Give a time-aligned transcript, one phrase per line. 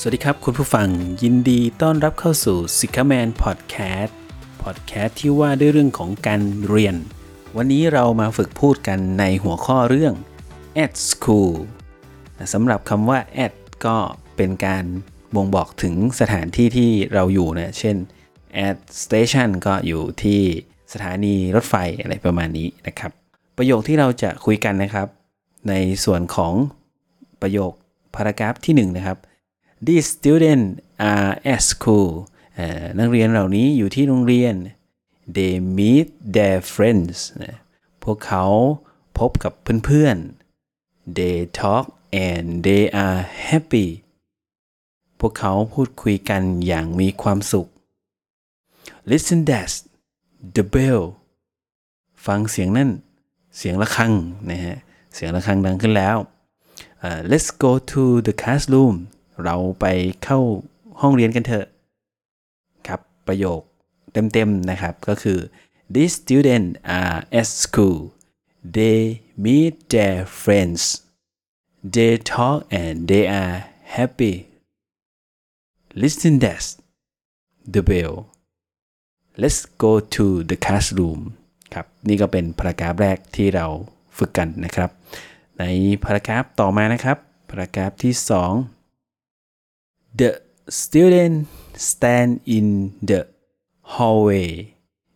[0.00, 0.88] สวัสดีครับคุณผู้ฟัง
[1.22, 4.12] ยินดีต้อนรับเข้าสู่ s i k a m a n Podcast
[4.62, 6.96] Podcast ที่ว่าด้วยเรื่องของการเรียน
[7.56, 10.14] วันนี้เรามาฝึกพูดกันในหัวข้อเรื่อง
[10.84, 11.54] at school
[12.52, 13.54] สำหรับคำว่า at
[13.86, 13.96] ก็
[14.36, 14.84] เป็นการ
[15.34, 17.96] บ่งบอกถึงสถานที่ที่เราอยู่นะ เช่น
[18.68, 20.40] at station ก็อยู่ที่
[20.92, 23.10] สถานีรถไฟอะไรประมาณนี้นะครับ
[23.58, 25.08] ประโยคที่เราจะคุยกันนะครับ
[25.68, 25.74] ใน
[26.04, 26.54] ส่วนของ
[27.42, 27.72] ประโยค
[28.14, 29.18] พารากราฟที่1นะครับ
[29.86, 32.10] These students are at school
[32.98, 34.54] นักเรียนเหล่านี้อยู่ที่โรงเรียน
[35.36, 37.16] They meet their friends
[38.02, 38.44] พวกเขา
[39.18, 39.52] พบกับ
[39.84, 41.84] เพื่อนๆ They talk
[42.28, 43.88] and they are happy
[45.20, 47.68] พวกเขาพูดคุยกันอย่างมีความสุข
[49.10, 49.70] Listen that
[50.56, 51.04] the bell
[52.26, 52.90] ฟังเสียงนั่น
[53.56, 54.12] เสียงะระฆัง
[54.50, 54.76] นะฮะ
[55.14, 56.16] เสียงะระฆังดังขึ้นแล้ว
[57.06, 58.96] uh, Let's go to the classroom
[59.44, 59.86] เราไป
[60.24, 60.38] เข้า
[61.00, 61.66] ห้องเรียนกันเถอะ
[62.88, 63.60] ครับประโยค
[64.12, 65.38] เต็มๆนะครับก็คือ
[65.94, 67.98] These students are at school
[68.76, 69.00] they
[69.44, 70.82] meet their friends
[71.94, 73.56] they talk and they are
[73.96, 74.34] happy
[76.02, 76.64] listen that
[77.74, 78.14] the bell
[79.42, 81.20] let's go to the classroom
[81.74, 83.66] ครับนี่ก็เป็นพารากราฟแรกที่เรา
[84.18, 84.90] ฝึกกันนะครับ
[85.58, 85.64] ใน
[86.04, 87.16] พารากราฟต่อมานะครับ
[87.50, 88.14] พารากราฟที่
[88.48, 88.77] 2
[90.16, 92.66] the student stand in
[93.02, 93.26] the
[93.94, 94.74] hallway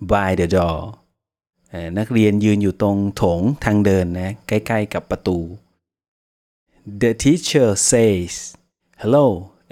[0.00, 0.78] by the door
[1.98, 5.38] นักเรียนยืนอยู่ตรงโถงทางเดินนะ ใกล้ๆกับประตู
[7.00, 8.32] The teacher says
[9.02, 9.26] hello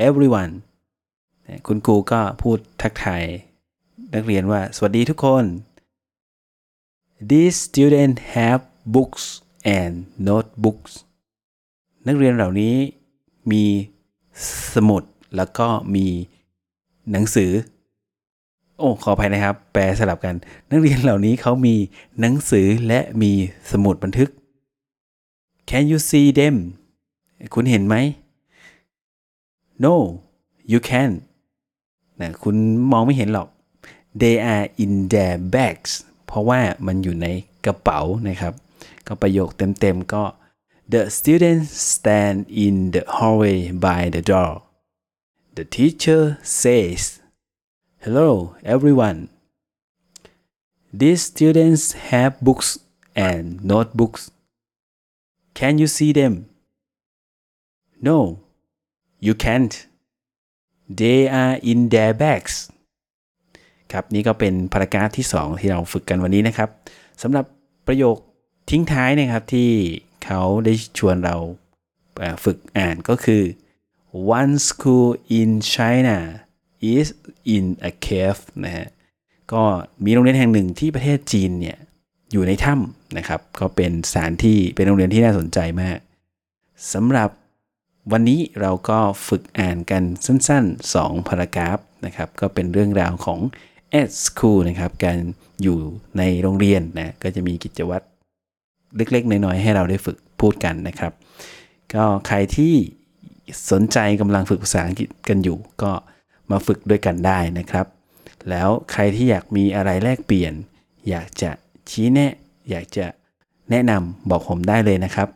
[0.08, 0.54] everyone
[1.66, 3.24] คุณครูก็พูดทักทาย
[4.14, 5.44] นักเรียนว่า สวัสดีทุกคน
[7.30, 8.62] These students have
[8.94, 9.24] books
[9.78, 9.94] and
[10.28, 10.92] notebooks
[12.06, 12.74] นักเรียนเหล่านี้
[13.50, 13.64] มี
[14.74, 15.02] สมุด
[15.36, 16.06] แล้วก็มี
[17.12, 17.50] หนังสือ
[18.78, 20.36] โอ้ ขออภัยนะครับ แปลสลับกัน
[20.70, 21.74] นักเรียนเหล่านี้เขามี
[22.20, 23.32] หนังสือและมี
[23.70, 24.30] สมุดบันทึก
[25.68, 26.56] Can you see them
[27.54, 27.96] คุณเห็นไหม
[29.84, 29.94] No
[30.72, 31.10] you can
[32.20, 32.56] นะคุณ
[32.92, 33.48] มองไม่เห็นหรอก
[34.20, 35.92] They are in their bags
[36.26, 37.26] เพราะว่ามันอยู่ใน
[37.66, 38.52] กระเป๋านะครับ
[39.06, 39.48] ก็ประโยค
[39.80, 40.22] เต็มๆก็
[40.92, 44.52] The students stand in the hallway by the door
[45.58, 47.20] The teacher says
[48.04, 49.30] Hello everyone
[50.92, 52.80] These students have books
[53.16, 54.22] and notebooks
[55.54, 56.34] Can you see them
[58.08, 58.40] No
[59.18, 59.74] you can't
[61.00, 62.54] They are in their bags
[63.92, 66.68] ครับนี่ก็เป็นพารากราฟที่ 2 ที่เราฝึกกันวันนี้นะครับ
[67.22, 67.44] สำหรับ
[67.86, 68.16] ประโยค
[68.70, 69.70] ทิ้งท้ายนะครับที่
[70.24, 71.36] เขาได้ชวนเรา
[72.44, 73.42] ฝึกอ่านก็คือ
[74.38, 76.18] one school in China
[76.94, 77.08] is
[77.54, 78.86] in a cave นะฮะ
[79.52, 79.62] ก็
[80.04, 81.78] มีโรงเรียนแห่งหนึ่งที่ประเทศจีนเนี่ย
[82.32, 85.98] อยู่ในถ้ำนะครับ ก็เป็นสถานที่เป็นโรงเรียนที่น่าสนใจมาก
[86.92, 87.30] สำหรับ
[88.12, 93.40] วันนี้เราก็ฝึกอ่านกันสั้นๆ 2 พารากราฟนะครับ ก็เป็นเรื่องราวของ
[94.00, 95.18] at school นะครับ การ
[95.62, 95.78] อยู่
[96.18, 98.04] ในโรงเรียนนะ ก็จะมีกิจวัตร
[98.96, 101.12] เล็กๆ น้อยๆ ให้เราได้ฝึกพูดกันนะครับ
[101.94, 102.74] ก็ใครที่
[103.70, 105.90] สนใจกำลังฝึกภาษาอังกฤษกันอยู่ ก็
[106.50, 107.86] มาฝึกด้วยกันได้นะครับ
[108.50, 110.52] แล้วใครที่อยากมีอะไรแลกเปลี่ยน
[111.10, 111.50] อยากจะ
[111.90, 112.32] ชี้แนะ
[112.70, 113.06] อยากจะ
[113.70, 115.28] แนะนำบอกผมได้เลยนะครับ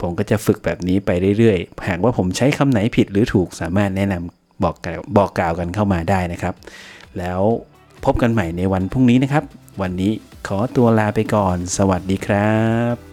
[0.00, 4.74] ผมก็จะฝึกแบบนี้ไปเรื่อยๆ หากว่าผมใช้คำไหนผิดหรือถูกสามารถแนะนำบอก
[5.16, 6.54] บอกกล่าวกันเข้ามาได้นะครับ
[7.18, 7.40] แล้ว
[8.04, 9.44] พบกันใหม่ในวันพรุ่งนี้นะครับ
[9.82, 10.12] วันนี้
[10.46, 12.60] ขอตัวลาไปก่อน สวัสดีครั
[12.94, 13.09] บ